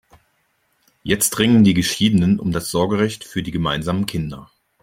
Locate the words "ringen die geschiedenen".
1.37-2.39